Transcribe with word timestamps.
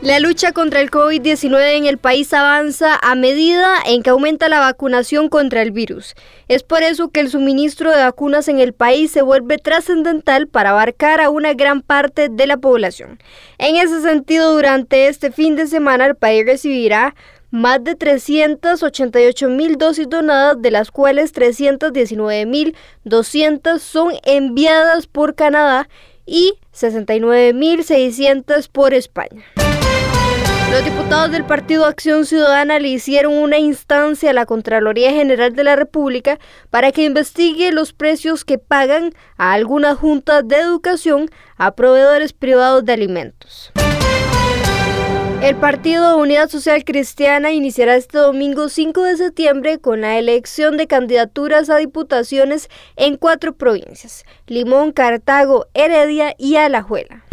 La 0.00 0.20
lucha 0.20 0.52
contra 0.52 0.80
el 0.80 0.92
COVID-19 0.92 1.76
en 1.76 1.84
el 1.84 1.98
país 1.98 2.32
avanza 2.32 2.96
a 3.02 3.16
medida 3.16 3.74
en 3.84 4.04
que 4.04 4.10
aumenta 4.10 4.48
la 4.48 4.60
vacunación 4.60 5.28
contra 5.28 5.60
el 5.60 5.72
virus. 5.72 6.14
Es 6.46 6.62
por 6.62 6.84
eso 6.84 7.08
que 7.08 7.18
el 7.18 7.28
suministro 7.28 7.90
de 7.90 8.04
vacunas 8.04 8.46
en 8.46 8.60
el 8.60 8.72
país 8.74 9.10
se 9.10 9.22
vuelve 9.22 9.58
trascendental 9.58 10.46
para 10.46 10.70
abarcar 10.70 11.20
a 11.20 11.30
una 11.30 11.52
gran 11.54 11.82
parte 11.82 12.28
de 12.28 12.46
la 12.46 12.58
población. 12.58 13.18
En 13.58 13.74
ese 13.74 14.00
sentido, 14.00 14.54
durante 14.54 15.08
este 15.08 15.32
fin 15.32 15.56
de 15.56 15.66
semana 15.66 16.06
el 16.06 16.14
país 16.14 16.46
recibirá 16.46 17.16
más 17.50 17.82
de 17.82 17.96
388 17.96 19.48
mil 19.48 19.78
dosis 19.78 20.08
donadas, 20.08 20.62
de 20.62 20.70
las 20.70 20.92
cuales 20.92 21.32
319 21.32 22.46
mil 22.46 22.76
200 23.02 23.82
son 23.82 24.12
enviadas 24.24 25.08
por 25.08 25.34
Canadá 25.34 25.88
y 26.24 26.54
69 26.70 27.52
mil 27.52 27.82
600 27.82 28.68
por 28.68 28.94
España. 28.94 29.44
Los 30.70 30.84
diputados 30.84 31.30
del 31.30 31.44
Partido 31.44 31.86
Acción 31.86 32.26
Ciudadana 32.26 32.78
le 32.78 32.88
hicieron 32.88 33.32
una 33.32 33.58
instancia 33.58 34.30
a 34.30 34.32
la 34.34 34.44
Contraloría 34.44 35.10
General 35.12 35.54
de 35.54 35.64
la 35.64 35.76
República 35.76 36.38
para 36.68 36.92
que 36.92 37.04
investigue 37.04 37.72
los 37.72 37.94
precios 37.94 38.44
que 38.44 38.58
pagan 38.58 39.12
a 39.38 39.54
algunas 39.54 39.96
juntas 39.96 40.46
de 40.46 40.56
educación 40.56 41.30
a 41.56 41.74
proveedores 41.74 42.34
privados 42.34 42.84
de 42.84 42.92
alimentos. 42.92 43.72
El 45.42 45.56
Partido 45.56 46.18
Unidad 46.18 46.48
Social 46.48 46.84
Cristiana 46.84 47.52
iniciará 47.52 47.96
este 47.96 48.18
domingo 48.18 48.68
5 48.68 49.02
de 49.04 49.16
septiembre 49.16 49.78
con 49.78 50.02
la 50.02 50.18
elección 50.18 50.76
de 50.76 50.86
candidaturas 50.86 51.70
a 51.70 51.76
diputaciones 51.76 52.68
en 52.96 53.16
cuatro 53.16 53.54
provincias, 53.54 54.24
Limón, 54.46 54.92
Cartago, 54.92 55.66
Heredia 55.74 56.34
y 56.36 56.56
Alajuela. 56.56 57.27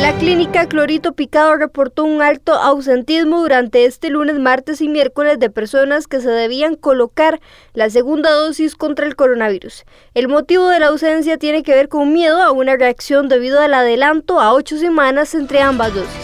La 0.00 0.12
clínica 0.18 0.66
Clorito 0.66 1.12
Picado 1.12 1.56
reportó 1.56 2.04
un 2.04 2.20
alto 2.20 2.52
ausentismo 2.52 3.40
durante 3.40 3.84
este 3.84 4.10
lunes, 4.10 4.38
martes 4.38 4.80
y 4.80 4.88
miércoles 4.88 5.38
de 5.38 5.50
personas 5.50 6.08
que 6.08 6.20
se 6.20 6.30
debían 6.30 6.74
colocar 6.74 7.40
la 7.74 7.88
segunda 7.88 8.32
dosis 8.32 8.74
contra 8.74 9.06
el 9.06 9.16
coronavirus. 9.16 9.84
El 10.14 10.28
motivo 10.28 10.68
de 10.68 10.80
la 10.80 10.88
ausencia 10.88 11.38
tiene 11.38 11.62
que 11.62 11.74
ver 11.74 11.88
con 11.88 12.12
miedo 12.12 12.42
a 12.42 12.50
una 12.50 12.76
reacción 12.76 13.28
debido 13.28 13.60
al 13.60 13.72
adelanto 13.72 14.40
a 14.40 14.52
ocho 14.52 14.76
semanas 14.78 15.34
entre 15.34 15.60
ambas 15.60 15.94
dosis. 15.94 16.23